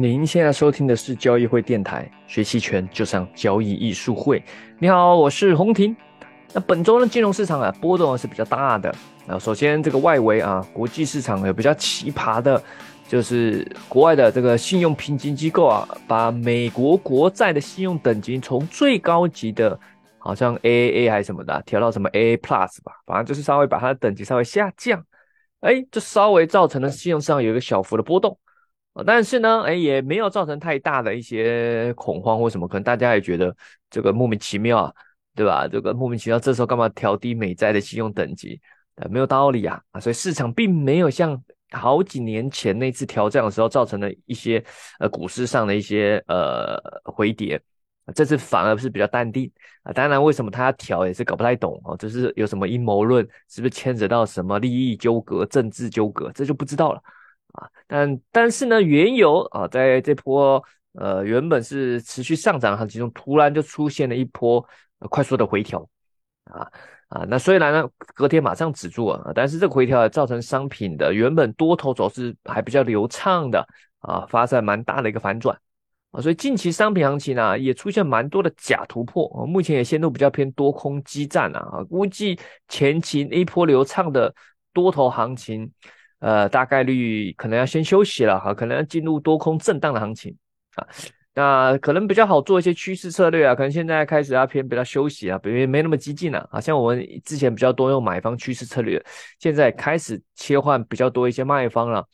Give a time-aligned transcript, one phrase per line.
[0.00, 4.40] 您现在收听的是交易会电台，学期权就上交易艺术会。
[4.78, 5.96] 你好，我是洪婷。
[6.52, 8.94] 那本周呢，金融市场啊波动是比较大的
[9.26, 9.36] 啊。
[9.40, 12.62] 首先，这个外围啊，国际市场有比较奇葩的，
[13.08, 19.76] 就是国外的这个信用评级机构啊，把美国国债的信用等级从最高级的，
[20.18, 25.04] 好像 AAA 还是什么的，调到什么 AA Plus 吧，反正就是稍微把它的等级稍微下降。
[25.58, 28.38] 哎，这稍微造成了信用上有一个小幅的波动。
[29.06, 33.54] 但是呢，哎，也没有造成太大的一些恐慌或什么，可能大家也觉得
[33.90, 34.92] 这个莫名其妙啊，
[35.34, 35.68] 对吧？
[35.68, 38.60] 这个莫名其妙，这时候干嘛调低美债的信用等级？
[38.96, 41.40] 呃，没有道理啊，啊，所以市场并没有像
[41.70, 44.62] 好几年前那次调降的时候造成的一些
[44.98, 47.60] 呃股市上的一些呃回跌，
[48.14, 49.48] 这次反而是比较淡定
[49.84, 49.92] 啊。
[49.92, 57.00] 当然，为什么他要调也是搞不太懂哦，就是有什么阴谋论，是不是牵扯到什么利益纠葛、政治纠葛，这就不知道了。
[57.58, 60.62] 啊，但但是呢，原油啊，在这波
[60.92, 64.64] 呃原本是持续上涨行情中，突然就出现了一波
[65.10, 65.80] 快速的回调，
[66.44, 66.70] 啊
[67.08, 73.66] 啊，那虽然呢隔天马上止住啊，但是这个回调造成商品的原本多头走势还比较流畅的
[73.98, 75.58] 啊，发生蛮大的一个反转
[76.12, 84.32] 啊，所以近期商品行情呢也出现蛮多的假突破啊，目前也陷入比较偏多空激战啊，估计前期一波流畅的
[84.72, 85.72] 多头行情。
[86.20, 90.34] 呃，大概率可能要先休息了哈，可能要进入多空震荡的行情
[90.74, 90.86] 啊。
[91.34, 96.60] 那可能比较好做一些趋势策略啊，可能现在开始要偏比较休息啊，比如没那么激进了啊。
[96.60, 99.00] 像我们之前比较多用买方趋势策略，
[99.38, 102.04] 现在开始切换比较多一些卖方了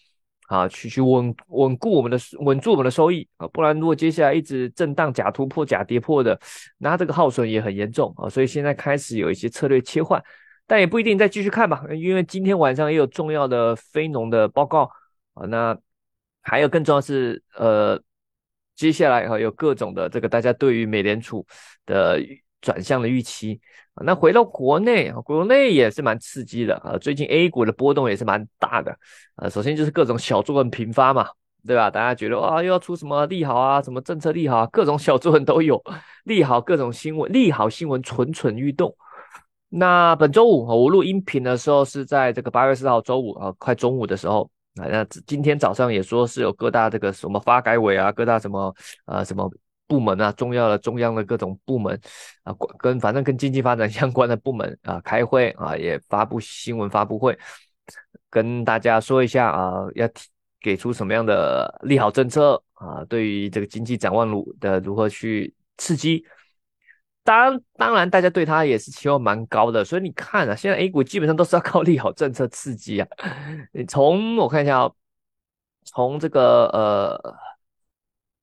[0.49, 3.49] 啊，去去稳稳固我们的稳住我们的收益啊。
[3.49, 6.39] 不然如果接下来一直震荡假突破假跌破的，
[6.77, 8.29] 那这个耗损也很严重啊。
[8.29, 10.23] 所以现在开始有一些策略切换。
[10.67, 14.91] 但也不一定再继续看吧，因为今天晚上也有重要的非农的报告
[15.35, 15.45] 啊。
[15.47, 15.77] 那
[16.41, 18.01] 还有更重要是，呃，
[18.75, 21.47] 接下来哈有各种的这个大家对于美联储
[21.85, 22.19] 的
[22.61, 23.61] 转向的预期
[23.95, 24.03] 啊。
[24.05, 26.97] 那回到国内，国内也是蛮刺激的啊。
[26.99, 28.97] 最近 A 股的波动也是蛮大的
[29.37, 29.49] 啊。
[29.49, 31.29] 首先就是各种小作文频发嘛，
[31.67, 31.91] 对吧？
[31.91, 35.83] 大家觉得啊又要出什么利好啊，什么政策利好啊，各种小作文都有
[36.25, 38.95] 利好，各种新闻利好新闻蠢蠢欲动。
[39.77, 44.87] 那本周五我录音频的时候是在这个八月四号周五啊，快中午的时候啊。
[44.87, 48.73] 那今天早上也说是有各大这个什么发改委啊，各大什么
[49.07, 49.51] 呃什么
[49.89, 52.01] 部门啊，重要的中央的各种部门
[52.45, 57.37] 啊，跟反正跟经济发展相关的部门啊开会啊，也发布新闻发布会，
[58.31, 60.09] 跟大家说一下啊，要
[60.61, 66.25] 给出什么样的利好政策啊，对于这个经济展望如的如何去刺激。
[67.25, 73.09] 当当然，大家对它也是期望蛮高的，所以你看啊，现在 A 股基本上都是要靠利好政策刺激啊。
[73.73, 74.93] 你从我看一下啊，
[75.85, 77.35] 从这个呃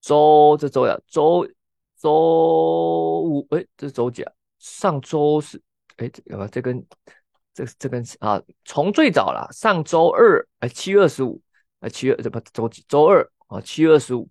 [0.02, 1.48] 周这周呀，周
[1.96, 4.34] 周五哎，这是周几啊？
[4.58, 5.62] 上周是
[5.98, 6.84] 哎，这个这根
[7.54, 11.40] 这这根啊，从最早了上周二哎，七月二十五
[11.82, 12.84] 啊，七月这不周几？
[12.88, 14.28] 周二啊，七月二十五。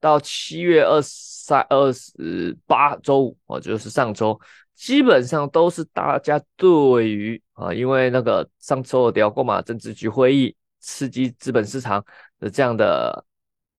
[0.00, 1.08] 到七月二十
[1.46, 4.40] 三、二十八周五，哦，就是上周，
[4.74, 12.02] 基本上都是大家对于啊，因为那个上周的聊过嘛，政治局会议刺激资本市场
[12.38, 13.22] 的这样的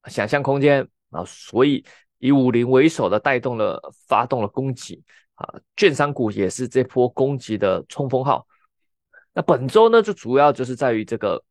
[0.05, 1.83] 想象空间啊，所以
[2.19, 5.01] 以五零为首的带动了、发动了攻击
[5.33, 8.45] 啊，券商股也是这波攻击的冲锋号。
[9.33, 11.43] 那本周呢，就主要就是在于这个。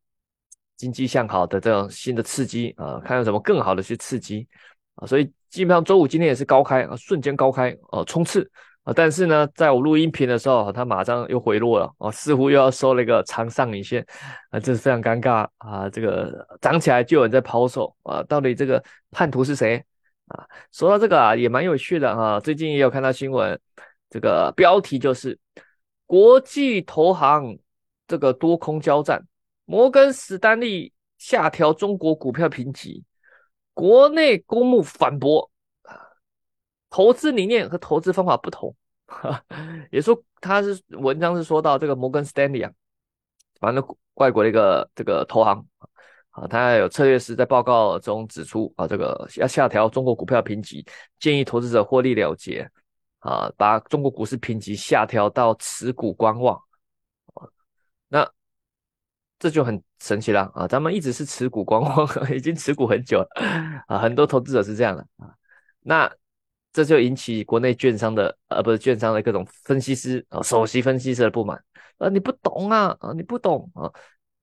[0.77, 4.47] 经济向好的这种新的刺激啊，看有什么更好的去刺激
[4.97, 8.49] 啊，所以基本上周五今天也是高开啊，瞬间高开啊，冲刺
[8.83, 14.07] 啊，但是呢，在我录音频的时候，它马上又回落了啊，似乎又要收了一个长上影线
[14.51, 19.83] 啊，这是非常尴尬啊，这个涨起来就有人在抛售啊，到底这个叛徒是谁
[20.29, 20.47] 啊？
[20.73, 23.59] 说到这个啊，也蛮有趣的啊，最近也有看到新闻，
[24.11, 25.39] 这个标题就是
[26.07, 27.59] 国际投行
[28.07, 29.27] 这个多空交战。
[29.67, 33.03] 摩根史丹利下调中国股票评级，
[33.75, 35.51] 国内公募反驳
[35.83, 35.99] 啊，
[36.89, 38.75] 投资理念和投资方法不同，
[39.91, 42.71] 也说他是文章是说到这个摩根斯丹利啊，
[43.61, 43.85] 反正
[44.15, 45.67] 外国的一个这个投行
[46.31, 50.87] 啊，他有策略师在报告中指出啊，这个要下调中国股票评级，
[51.19, 52.71] 建议投资者获利了结
[53.19, 56.61] 啊，把中国股市评级下调到持股观望，
[59.39, 60.67] 这就很神奇了啊！
[60.67, 63.29] 咱们一直是持股观望， 已经持股很久了
[63.87, 65.35] 啊，很多投资者是这样的啊。
[65.81, 66.11] 那
[66.73, 71.63] 这就引起国内券商的呃，不是券商的各种分析师啊，首席分析师的不满
[71.99, 73.91] 啊，你不懂啊啊，你不懂啊。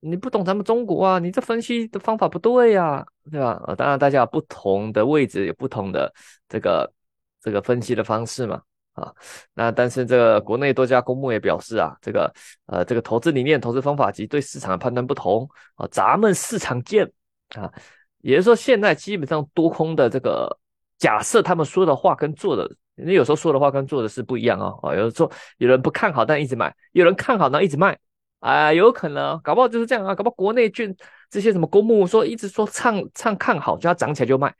[0.04, 3.62] 你不懂咱们中国啊，你这分析的方法不对呀，对吧？
[3.68, 6.12] 啊，当然大家有不同的位置有不同的
[6.50, 6.92] 这个
[7.40, 8.60] 这个分析的方式嘛，
[8.94, 9.12] 啊，
[9.54, 12.34] 那但是这个国内多家公募也表示啊，这个
[12.66, 17.10] 呃这个投资理念、投资方法及对市场的判断不同啊，咱们市场见
[17.56, 17.72] 啊，
[18.20, 20.60] 也就是说现在基本上多空的这个
[20.98, 27.98] 假设，他们说的话跟做的，你有时候说的话跟做的是不一样啊，啊，有时候有人不看好但一直买，有人看好呢一直卖。
[28.42, 30.92] 啊，有可能，搞不好就是这样啊，搞不好国内券
[31.30, 34.52] 这些什么公募说一直说唱唱看好，就要涨起来就卖，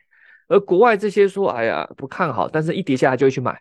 [0.48, 3.60] 而国外这些说哎呀不看好，但是一跌下来就会去买，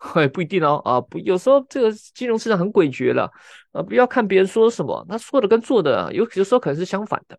[0.00, 3.30] 嘿， 不一定哦，啊，不，有时候这个金融市场很诡谲了，
[3.72, 7.38] 啊，不要看别人说什么，他说的跟做的有有时候可能是相反的。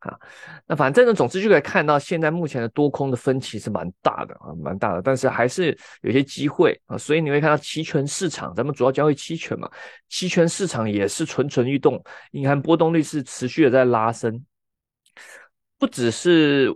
[0.00, 0.16] 啊，
[0.64, 9.68] 那反正呢，总之就可以看到，现在目前的多空的分歧是蛮大的啊，蛮大的，但是还是有些机会啊，所以你会看到期权市场，咱们主要交易期权嘛，
[10.08, 14.44] 期权市场也是蠢蠢欲动，隐含波动率是持续的在拉升，
[15.78, 16.72] 不只是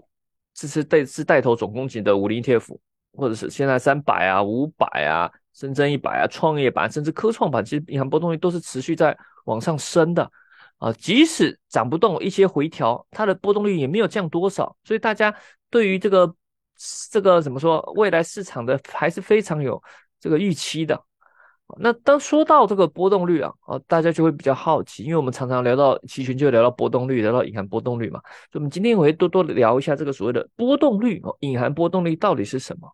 [0.52, 2.80] 这是带是带头总攻击的五零 T F
[3.12, 10.30] 或者是现在三百啊、五百啊、深圳一百啊、创业板甚至科创板，其实银行波动率都是持续在往上升的。
[10.78, 15.32] 啊，即使涨不动，一些回调，它的波动率也没有降多少，所以大家
[15.70, 16.34] 对于这个
[17.08, 19.80] 这个怎么说，未来市场的还是非常有
[20.18, 21.00] 这个预期的。
[21.78, 28.20] 那当说到这个波动率啊，哦，大家就会比较好奇，因为我们常常聊到期权，就聊到波动率，聊到隐含波动率嘛，
[28.50, 32.92] 所以我们今天我会多多聊一下这个所谓的波动率哦，隐含波动率到底是什么？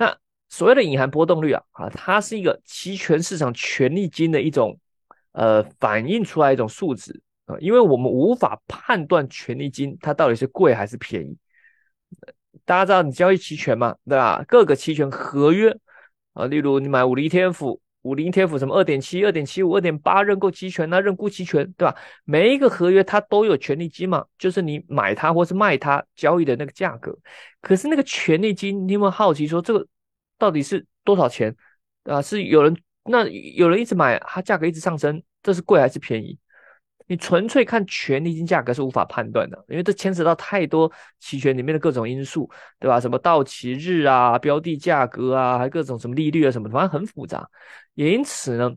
[0.00, 0.18] 那
[0.48, 4.80] 所谓的隐含波动率啊，啊，它是一个期权市场权利金的一种。
[5.32, 11.36] 呃，反映出来一种数值啊，因为我们无法判断权利金它到底是贵还是便宜。
[12.64, 14.44] 大家知道你交易期权嘛，对吧？
[14.48, 15.78] 各个期权合约
[16.32, 21.94] 啊，例如你买五零 ETF，五零 ETF 什么二点七、二点七五、二点八认购期权啊，认沽期权，对吧？
[22.24, 27.16] 每一个合约它都有权利金嘛，就是你买它或是卖它交易的那个价格。
[27.60, 29.86] 可是那个权利金，你有没有好奇说这个
[30.38, 31.54] 到底是多少钱
[32.04, 32.22] 啊？
[32.22, 32.76] 是有人？
[33.04, 36.38] 那有人一直买，它价格一直上升，这是贵还是便宜？
[37.10, 42.48] 你纯粹看权利金价格是无法判断的，因为这牵扯到太多期权里面的各种因素，
[42.78, 43.00] 对吧？
[43.00, 47.50] 什么到期日啊、标的价格啊，还各种什么利率啊什么，反正很复杂。
[47.94, 48.70] 也因此呢，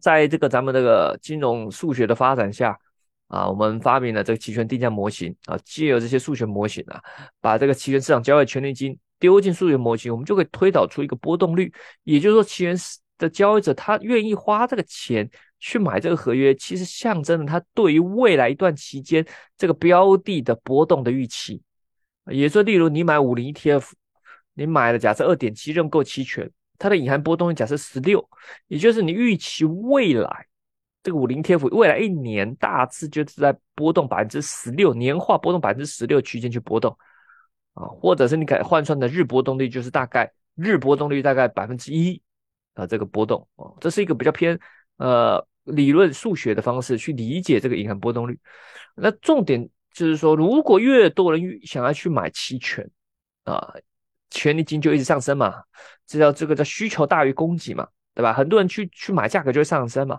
[0.00, 2.78] 在这个咱们这个金融数学的发展下
[3.26, 7.02] 啊，我们发明了这个期权定价模型啊，借由这些数学模型啊，
[7.40, 11.72] 把这个期权市场交易权利金丢进数学模型，我们就可以推导出一个波动率，
[12.04, 12.76] 也就是说期权。
[13.18, 15.30] 的交易者，他愿意花这个钱
[15.64, 19.24] 去买这个合约，其实象征了他对于未来一段期间
[19.56, 21.62] 这个标的的波动的预期。
[22.26, 23.92] 也说，例如你买五零 ETF，
[24.54, 28.28] 你买了假设二点七认购期权，它的隐含波动率假设十六，
[28.66, 30.46] 也就是你预期未来
[31.00, 36.90] 这个五零 ETF 未来一年大致就是在波动百分之十六，年化波动百分之十六区间去波动
[37.74, 42.20] 啊，或者是你改换算的日波动率，就是大概日波动率大概百分之一。
[42.74, 44.58] 啊，这个波动啊，这是一个比较偏
[44.96, 48.38] 呃理论数学的方式去理解这个银行波动率。
[48.94, 52.88] 那重点就是说，如果越多人想要去买期权
[53.44, 53.74] 啊，
[54.30, 55.62] 权利金就一直上升嘛，
[56.06, 58.32] 这叫这个叫需求大于供给嘛，对吧？
[58.32, 60.18] 很多人去去买，价格就会上升嘛，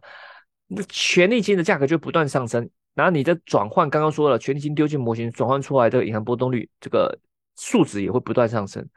[0.68, 7.18] 那权利金的价格就不断上升，然后你的转换刚刚说了，权利金丢进模型转换出来的银行波动率这个
[7.58, 8.88] 数值也会不断上升。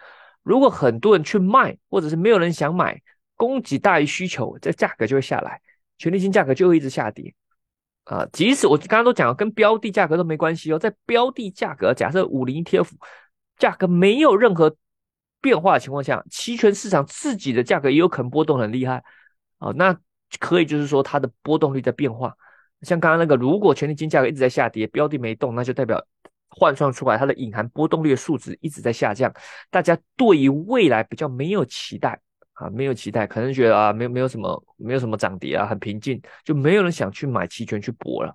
[0.42, 3.00] 如果很多人去卖，或者是没有人想买。
[3.38, 5.60] 供给大于需求，这价格就会下来，
[5.98, 7.34] 权利金价格就会一直下跌
[8.04, 8.26] 啊。
[8.32, 12.88] 即使我刚刚都讲了，跟标的价格都没关系哦，在标的价格假设五零 ETF
[13.56, 14.76] 价格没有任何
[15.40, 19.02] 变化的情况下，期权市场自己的价格也有可能波动很厉害
[19.58, 19.70] 啊。
[19.76, 19.96] 那
[20.40, 22.34] 可以就是说它的波动率在变化。
[22.82, 26.04] 像刚刚那个，如果权利金价格一直在下跌，标的没动，那就代表
[26.48, 29.32] 换算出来它的隐含波动率的数值一直在下降。
[29.70, 32.20] 大家对于未来比较没有期待。
[32.56, 38.34] 啊，没有期待，可能觉得啊，没有没有什么，没有什么涨跌啊，很平静，就没有人想去买期权去搏了。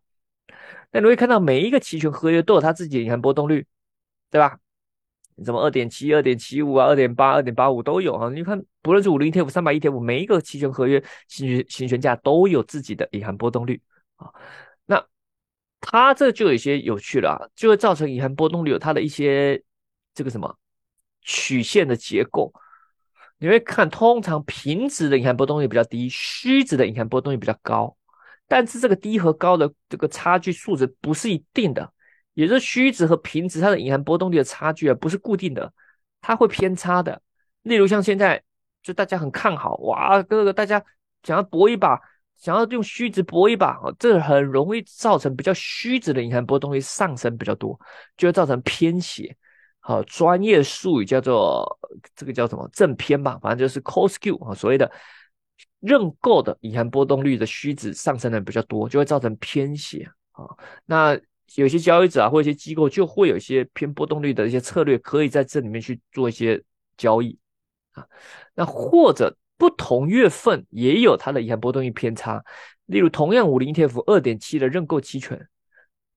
[0.91, 3.65] 那你会看到每一个期权合约都有它自己的隐含波动率，
[4.29, 4.57] 对吧？
[5.43, 8.29] 什么二点七、二点七五啊、二点八、二点八五都有啊。
[8.29, 13.81] 你看，不论是五零 ETF、三百 ETF，每一个期权合约行权行权价都有自己的隐含波动率
[14.17, 14.29] 啊。
[14.85, 15.03] 那
[15.79, 19.63] 它这就有些有趣了，就会造成隐含波动率有它的一些
[20.13, 20.55] 这个什么
[21.21, 22.53] 曲线的结构。
[23.41, 27.98] 你会看，通常平值的隐含波动率比较低，虚值的隐含波动率比较高。
[28.48, 31.91] 但是这个低和高的这个差距数值不是一定的，
[32.36, 35.74] 也就是虚值和平值它的隐含波动率的差距啊不是固定的，
[36.21, 37.19] 它会偏差的。
[37.63, 38.43] 例如像现在
[38.83, 40.83] 就大家很看好，哇，哥哥大家
[41.24, 42.00] 想要搏一把，
[42.38, 47.79] 想要用虚值搏一把，这很容易造成比较虚值的隐含波动率上升比较多，
[48.15, 49.36] 就会造成偏斜。
[49.83, 51.79] 好，专业术语叫做
[52.15, 54.89] 这个叫什么正偏吧，反正就是 cos Q 啊，所谓的
[55.79, 60.45] 认购的隐含波动率的虚值上升的比较多，就会造成偏斜啊。
[60.85, 61.19] 那
[61.55, 66.63] 有些交易者啊，或一些机构就会有一些偏波动率的一些策略，可以在这里面去做一些
[66.95, 67.35] 交易
[67.93, 68.05] 啊。
[68.53, 72.43] 那或者不同月份也有它的隐含波动率偏差，
[72.85, 75.47] 例如同样五零 ETF 二点七的认购期权，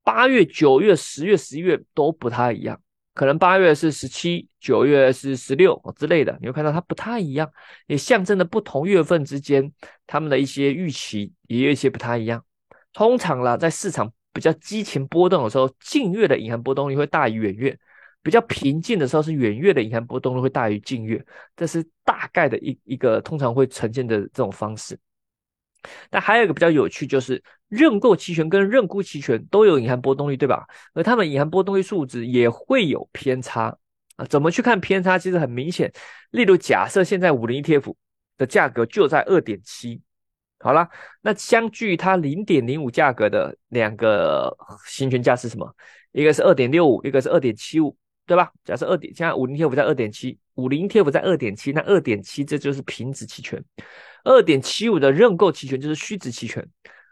[0.02, 2.78] 八月、九月、十月、十一月都不太一样，
[3.14, 7.50] 可能八月是十七，九月是十六之类的，你会看到它不太一样，
[7.87, 9.73] 也象征的不同月份之间
[10.06, 12.44] 他们的一些预期也有一些不太一样。
[12.92, 14.12] 通常啦，在市场。
[14.35, 17.73] 比较激情波动的时候，近月的隐含波动率会大于远月；
[18.21, 21.25] 比较平静的时候，是远月的隐含波动率会大于近月。
[21.54, 24.99] 这是大概的一一个通常会呈现的这种方式。
[26.11, 30.67] 但还有一个比较有趣，就是认购期权跟认沽期权都有隐含波动率，对吧？
[30.93, 33.76] 而它们隐含波动率数值也会有偏差
[34.17, 34.25] 啊。
[34.26, 35.19] 怎么去看偏差？
[35.19, 35.93] 其实很明显。
[36.31, 37.95] 例如，假设现在五零 ETF
[38.37, 40.00] 的价格就在二点七。
[40.61, 40.88] 好了，
[41.21, 45.71] 那相距它零点零五价格的两个行权价是什么？
[46.12, 48.50] 一个是二点六五，一个是二点七五，对吧？
[48.64, 53.62] 假设二点，现在五零 TF 在二点七，五零 TF 在二点七，那二点七这就是平值期权，
[54.25, 56.66] 二点七五的认购期权就是虚值期权，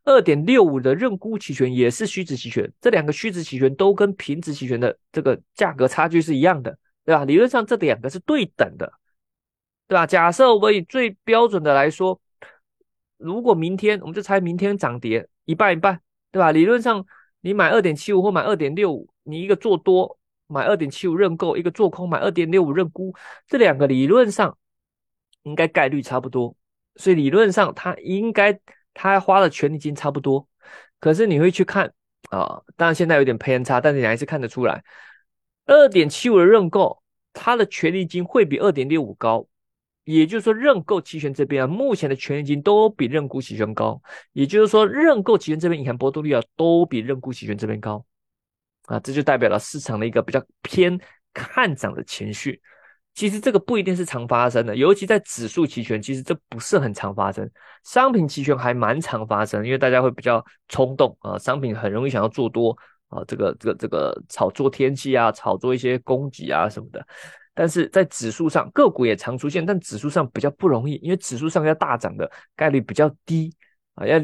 [0.05, 7.25] 二点六五的认沽期权也是虚值期权，这两个虚值期权都跟平值期权的这个价格差距是一样的，对吧？
[7.25, 8.93] 理论上这两个是对等的，
[9.87, 10.07] 对吧？
[10.07, 12.21] 假设我以最标准的来说。
[13.25, 16.03] 如果明天我们就猜明天涨跌一半一半，
[16.33, 16.51] 对吧？
[16.51, 17.07] 理论上
[17.41, 23.15] 你买二点七五或买二点六五，你一个做多买二点七五认购，一个做空买二点六五认沽，
[23.47, 24.59] 这两个理论上
[25.45, 26.57] 应该概率差不多，
[26.97, 28.59] 所以理论上他应该
[28.95, 30.47] 他花的权利金差不多。
[31.01, 31.93] 可是你会去看
[32.31, 34.85] 啊，当然现在有点偏差，但是你还是看得出来，
[35.67, 39.47] 二点七五的认购，它的权利金会比二点六五高。
[40.05, 44.03] 也就是说，认购期权这边啊，目前的权利金都比认沽期权高。
[44.33, 48.05] 也就是说，认购期权这边隐含波动率啊，都比认沽期权这边高
[48.87, 50.99] 啊，这就代表了市场的一个比较偏
[51.33, 52.61] 看涨的情绪。
[53.15, 57.49] 其实这个不一定是常发生的，尤其在指数期权，其实这不是很常发生。
[57.85, 62.77] 商品期权还蛮常发生，因为大家会比较冲动啊，商品很容易想要做多
[63.09, 67.07] 啊，这个这个这个炒作天气啊，炒作一些供给啊什么的。
[67.55, 73.55] 但是在指数上，个股也常出现，但指数上比较不容易，因为指数上要大涨的概率比较低
[73.95, 74.19] 啊，要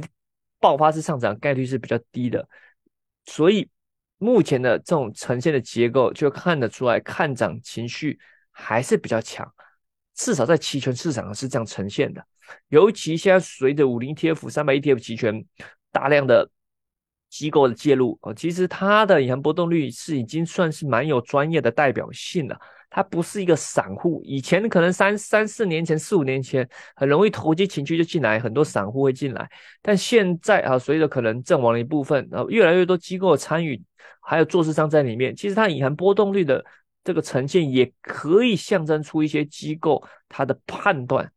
[0.59, 2.49] 爆发式上涨概率是比较低的，
[3.27, 3.69] 所以
[4.17, 8.19] 目前的这种呈现的结构就看得出来，看涨情绪
[8.61, 9.49] 还是比较强，
[10.15, 12.23] 至少在期权市场上是这样呈现的。
[12.69, 15.45] 尤其现在随着五零 TF、三百 ETF 期权
[15.93, 16.51] 大量的
[17.31, 22.59] 机构的介入哦，其实它的隐含波动率是已经算是蛮有专业的代表性了。
[22.91, 29.47] 它不是一个散户，以前可能三三四年前、四五年前很容易投机情绪就进来，很多散户会进来。
[29.83, 33.79] 但现在啊，随着可能阵亡的一部分，啊越来越多机构参与，
[34.23, 36.65] 还有做市商在里面，其实它隐含波动率的
[37.05, 41.31] 这个呈现，也可以象征出一些机构它的判断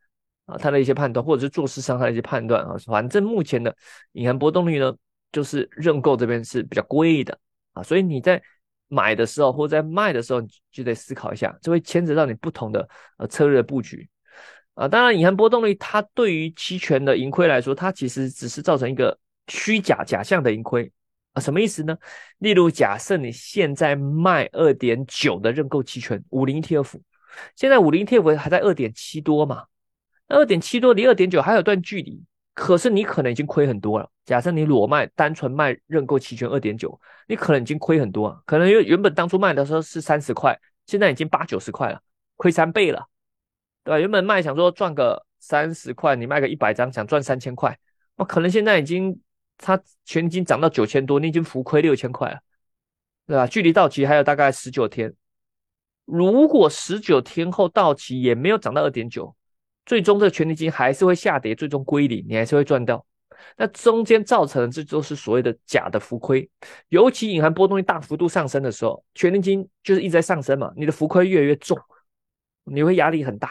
[0.46, 2.76] 啊，它的一些判断，或者是做市商它的一些判断啊。
[2.86, 3.76] 反正目前的
[4.14, 4.94] 隐含波动率呢，
[5.32, 7.38] 就是认购这边是比较贵的
[7.74, 8.42] 啊，所以你在。
[8.94, 12.86] 买的时候或者在卖的时候，就得思考一下，这会牵扯到你不同的
[13.18, 14.10] 呃策略的布局
[14.74, 14.86] 啊。
[14.86, 20.92] 当然，隐含波动率它对于期权的盈亏来说，它其实只是造成一个虚假假象的盈亏
[21.34, 21.42] 啊。
[21.42, 21.98] 什么意思呢？
[22.40, 27.00] 例如，假设你现在卖二点九的认购期权五零 TF，
[27.56, 29.66] 现在五零 TF 还在二点七多嘛？
[30.28, 32.24] 二点七多离二点九还有段距离。
[32.54, 34.08] 可是你可能已经亏很多了。
[34.26, 38.44] 假设你裸卖，单纯卖认购期权二点九，你可能已经亏很多。
[38.46, 42.02] 可能因为原本当初卖的时候是三十块，现在已经八九十块了，
[42.36, 43.08] 亏三倍了，
[43.86, 44.00] 对吧？
[44.00, 47.76] 原本卖想说赚个三十块，你卖个一百张想赚三千块，
[48.18, 49.18] 那可能现在已经
[49.62, 52.40] 它全金涨到九千多，你已经浮亏六千块了，
[53.28, 53.48] 对吧？
[53.48, 55.14] 距离到期还有大概十九天，
[56.06, 59.36] 如果十九天后到期也没有涨到二点九。
[59.84, 63.04] 最终这个权利金还是会下跌，最终归零，你还是会赚到。
[63.58, 66.48] 那中间造成的这就是所谓的假的浮亏，
[66.90, 71.76] 尤其隐含波动率大幅度上升的时候，权利金就是一直在上升嘛，你的浮亏越来越重，
[72.66, 73.50] 你会压力很大。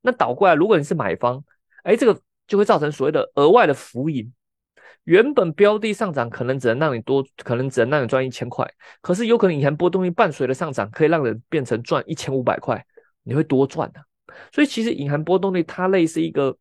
[0.00, 1.44] 那倒过来，如果你是买方，
[1.82, 4.32] 哎，这个就会造成所谓的额外的浮盈。
[5.04, 12.84] 原本标的上涨可能只能让你多，可能只能让你赚一千块，可是有可能隐含波动率伴随的上涨，可以让人变成赚一千五百块，
[13.22, 14.04] 你会多赚的。
[14.52, 16.56] 所以其实隐含波动率它类似一个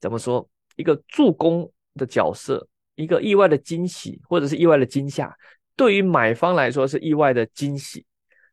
[0.00, 5.34] 怎么说一个助攻的角色，一个意外的惊喜或者是意外的惊吓，
[5.74, 8.04] 对于买方来说是意外的惊喜，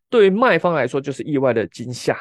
[0.10, 2.16] 对于卖方来说就是意外的惊吓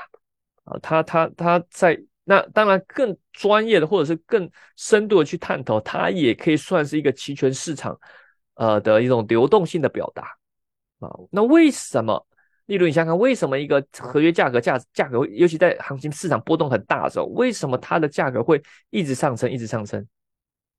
[0.65, 0.79] 啊。
[0.83, 7.99] 他他他在那当然更专业的或者是更深度的去探讨，它也可以算是一个期权市场
[8.55, 10.23] 呃的一种流动性的表达
[11.01, 11.11] 啊。
[11.31, 12.27] 那为什么？
[12.67, 20.07] 例如，你想想看，为什么一个合约价格价价格，尤其在行情市场波动很大的时候，为什么它的价格会一直上升，一直上升？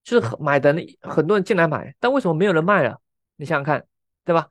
[0.04, 3.00] 就是买的人很多人进来买，但为什么没有人卖了？
[3.36, 3.86] 你想想看，
[4.24, 4.48] 对吧？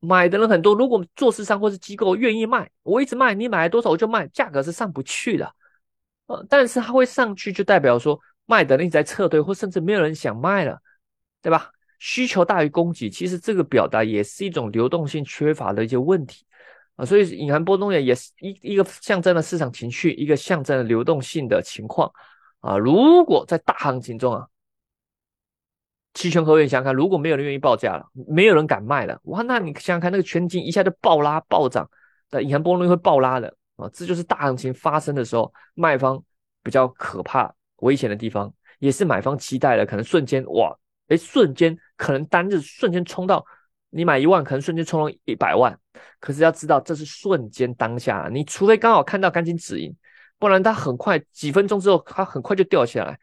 [0.00, 5.50] 买的人很多，如果做市商或是机构愿意卖，我一直卖，你买了多少我就卖，价格是上不去的。
[6.28, 10.80] 呃，但是它会上去，就代表说卖的人一直在撤退，或甚至没有人想卖了，
[11.42, 11.70] 对吧？
[11.98, 16.44] 需求大于供给，其实这个表达也是一种流动性缺乏的一些问题。
[16.94, 22.12] 啊，所以隐含波动也也是一一个象征了市场情绪，一个象征了流动性的情况
[22.60, 22.76] 啊。
[22.76, 24.46] 如果在大行情中啊，
[26.14, 31.88] 期权合约想想看，如果没有人愿意报价了，没有人敢卖了，哇，那你想想看，那个全金一下就爆拉暴涨，
[32.30, 33.88] 那隐含波动率会爆拉的啊。
[33.92, 36.22] 这就是大行情发生的时候，卖方
[36.62, 40.76] 比较可怕、危险的地方，也是买方期待的，可能瞬间哇，
[41.08, 43.44] 哎，瞬间可能单日瞬间冲到。
[43.90, 45.74] 你买一万，可能瞬间冲到一百万，
[46.20, 49.96] 可是要知道这是瞬间当下，你除非刚好看到赶紧止盈，
[50.38, 53.18] 不然它很快几分钟之后，它很快就掉下来。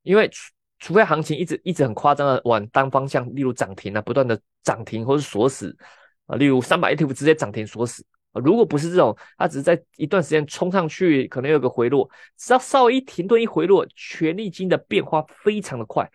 [0.00, 5.76] 因为除除非行情一直一直很夸张的往单方向，例如涨停啊，不断的涨停或是锁死
[6.24, 8.02] 啊，例如三百 ETF 直接涨停锁死，
[8.44, 16.10] 如果不是这种，它只是在一段时间冲上去，可能有个回落，只要稍微一停顿一回落，权利金的变化非常的快，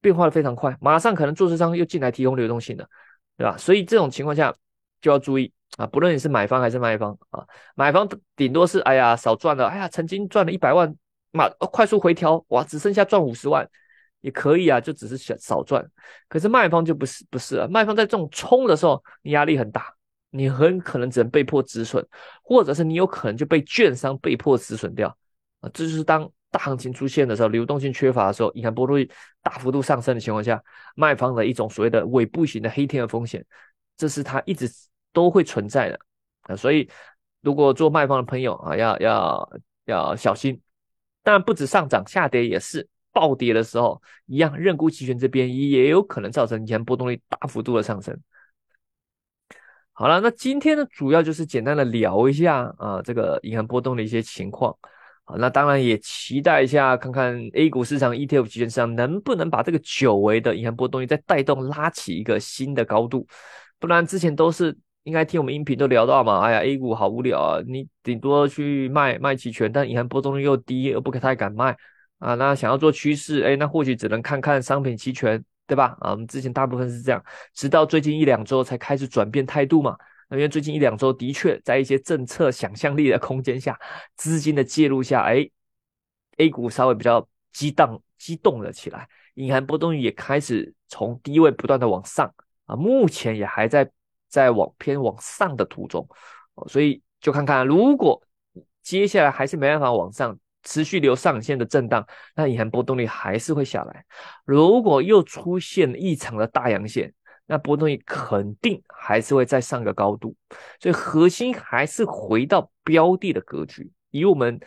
[0.00, 2.88] 变化的非常快，马上可能做市商又进来提供流动性的。
[3.36, 3.56] 对吧？
[3.56, 4.54] 所以这种情况下
[5.00, 7.42] 就要注意啊，不论你是买方还是卖方啊，
[7.74, 10.94] 买方顶多是哎呀少赚了，哎呀曾经赚了一百万，
[11.30, 13.66] 马快速回调，哇，只剩下赚五十万
[14.20, 15.82] 也可以啊，就只是少少赚。
[16.28, 19.86] 可是卖方就不是不是了，卖方在这种冲的时候，你压力很大，
[20.30, 22.04] 你很可能只能被迫止损，
[22.42, 25.08] 或者是你有可能就被券商被迫止损掉
[25.60, 25.70] 啊。
[25.74, 29.08] 这就是当大行情出现的时候，流动性缺乏的时候，银行波动率
[29.42, 30.62] 大幅度上升的情况下，
[30.94, 33.44] 卖方的一种所谓的尾部型的黑天鹅风险，
[33.96, 34.70] 这是它一直
[35.12, 35.98] 都会存在的
[36.42, 36.56] 啊。
[36.56, 36.88] 所以，
[37.40, 39.52] 如果做卖方的朋友啊，要要
[39.84, 40.60] 要小心。
[41.22, 48.18] 当然，不止上涨，下跌也是暴跌的时候一样，认沽期权这边也有可能造成银行波动率大幅度的上升。
[50.00, 54.74] 好了，那今天呢，主要就是简单的聊一下啊，这个银行波动的一些情况。
[55.24, 63.26] 好那当然也期待一下，看看 A 股市场 ETF 期权市场能不能把这个久违的银行波动率再带动拉起一个新的高度，
[63.78, 71.76] 不然之前都是应该听我们音频都聊到嘛，哎呀 A 股好无聊啊，你顶多去卖卖期权，但银行波动率又低，又不太敢卖
[72.20, 72.34] 啊。
[72.36, 75.96] 那想要做趋势，哎，那或许只能看看商品期权，对吧？
[76.00, 79.96] 啊，我们之前大部分是这样，直到最近一两周才开始转变态度嘛。
[80.30, 83.78] 因为最近一两周的确在一些政策想象力的空间下，
[84.16, 85.48] 资金的介入下，哎
[86.38, 92.34] ，A 股稍微比较激荡、激动了起来，隐含波动率也开始从低位不断的往上
[92.66, 93.88] 啊，目前也还在
[94.28, 96.04] 在往偏往上的途中，
[96.66, 98.20] 所以就看看如果
[98.82, 104.04] 接下来还是没办法往上持续留上线的震荡，那隐含波动率还是会下来。
[104.44, 107.12] 如果又出现异常的大阳线。
[107.46, 110.36] 那波动率肯定还是会再上个高度，
[110.78, 113.90] 所以核心还是回到标的的格局。
[114.12, 114.60] 以我们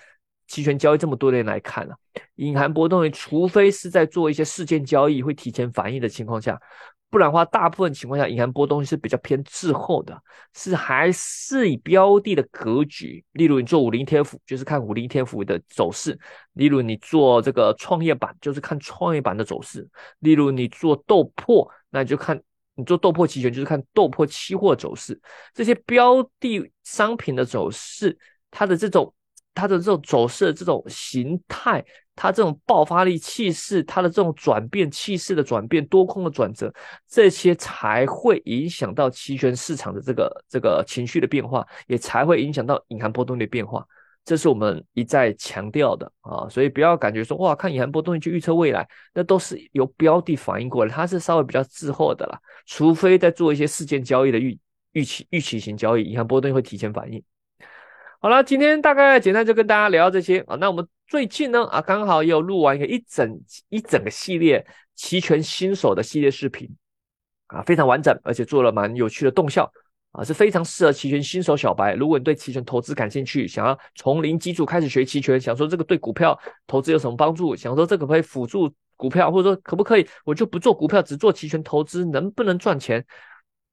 [0.53, 1.95] 期权交易这么多年来看啊，
[2.35, 6.61] 隐含波动率，除非是在做一些事件交易会提前反应的情况下，
[7.09, 10.15] 不然的话，大部分情况下隐含波动率是比较偏滞后的，
[10.53, 13.25] 是还是以标的的格局。
[13.31, 16.13] 例如你做五零天府，就是看五零天府的走势；
[16.53, 19.81] 例如你做这个创业板，就是看创业板的走势；
[20.19, 22.39] 例如你做豆粕，那就看。
[22.75, 25.21] 你做豆粕期权就是看豆粕期货走势，
[25.53, 28.17] 这些标的商品的走势，
[28.49, 29.13] 它的这种
[29.53, 31.83] 它的这种走势的这种形态，
[32.15, 36.73] 它这种爆发力气势，它的这种转变气势的转变，多空的转折，
[37.07, 43.85] 这些才会影响到期权市场的这个这个情绪的变化，也才会影响到隐含波动率的变化。
[44.25, 52.39] 这是我们一再强调的啊，所以不要感觉说哇，看隐含波动率去预测未来，那都是由标的反应过来，它是稍微比较滞后的啦。
[52.65, 54.57] 除非在做一些事件交易的预
[54.93, 57.21] 预期预期型交易，隐含波动率会提前反应。
[58.23, 60.55] 好了，今天大概简单就跟大家聊这些啊。
[60.55, 66.73] 那我们最近呢啊，刚好又录完一个一整一整个系列期权新手的系列视频
[67.47, 69.69] 啊，非常完整，而且做了蛮有趣的动效。
[70.13, 71.95] 啊，是非常适合期权新手小白。
[71.95, 83.05] 如果你对期权投资感兴趣，想要从零基础开始学期权，想说这个对股票投资有什么帮助，想说这个可以辅助股票，或者说可不可以我就不做股票，只做期权投资，能不能赚钱？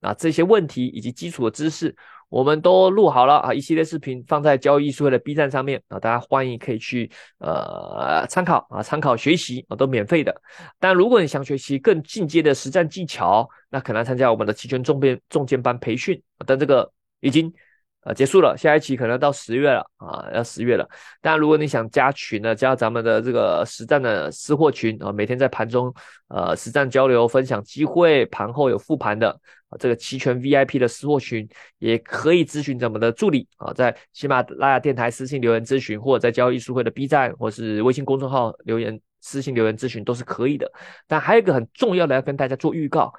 [0.00, 1.94] 啊，这些问题以及基础的知识。
[2.28, 10.34] 我们都录好了啊，一系列视频放在交易艺术会的 B 站上面啊，大家欢迎可以去呃参考啊，参考学习啊，都免费的。
[10.78, 17.52] 但如果你想学习更进阶的实战技巧，那可能参加我们的期权重编重建班培训，但这个已经。
[18.02, 20.88] 呃，结束了，下一期可能到十月了啊，要十月了。
[21.20, 25.92] 但，如果你想加群呢，加咱们的这个实战的私货群啊，每天在盘中
[26.28, 29.28] 呃实战交流分享机会，盘后有复盘的
[29.68, 31.46] 啊，这个期权 VIP 的私货群
[31.78, 40.72] 也可以咨询咱们的助理啊，在喜马拉雅电台私信留言咨询，或者在交易书会的 B 站或是微信公众号留言私信留言咨询都是可以的。
[41.06, 43.12] 但还有一个很重要的要跟大家做预告。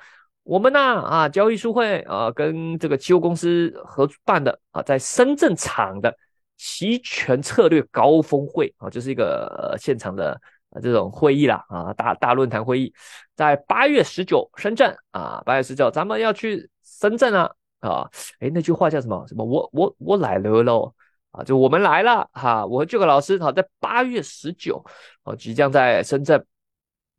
[0.44, 6.14] 我们呢啊，交易书会啊，跟这个期货公司合办的啊，在深圳场的
[6.58, 10.40] 期权策略高峰会啊，就是一个现场的
[10.82, 12.92] 这种会议啦啊，大大论坛会议，
[13.36, 19.24] 在八月十九深圳啊，八月十九咱们要去深圳啊啊，哎，那句话叫什么？
[19.28, 19.46] 什么？
[19.46, 20.92] 我我我来了喽
[21.32, 24.84] 啊，就我们来了哈，我和这个老师好在八月十九
[25.24, 26.44] 哦，即将在深圳。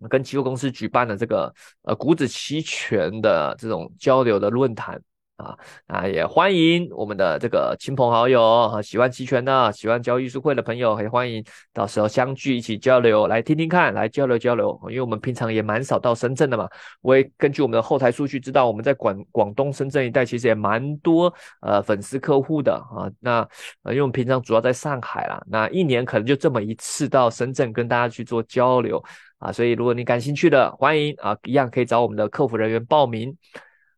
[0.09, 5.01] 跟期货公司举办的这个呃股指期权的这种交流的论坛
[5.37, 14.79] 啊啊，也欢迎我们的这个亲朋好友啊，喜欢期权的、喜欢交易书会的朋友，也欢迎到时候相聚一起交流，来听听看，来交流交流。
[14.89, 16.69] 因为我们平常也蛮少到深圳的嘛，
[17.01, 23.11] 我也根据我们的后台数据知道，我们在广广东深圳一带其实也蛮多呃粉丝客户的啊。
[23.19, 23.41] 那，
[23.87, 29.03] 因为我们平常主要在上海啦，那一年可能就这么一次到深圳跟大家去做交流。
[29.43, 33.37] 啊，所以如果你感兴趣的，欢迎啊，一样可以找我们的客服人员报名。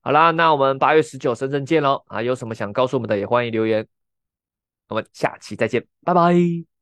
[0.01, 2.03] 好啦，那我们八月十九深圳见喽！
[2.09, 3.87] 啊，有什么想告诉我们的，也欢迎留言。
[4.89, 6.74] 我们下期再见，拜拜。